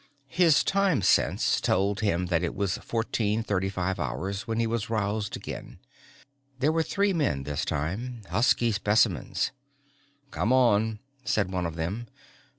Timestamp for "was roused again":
4.65-5.77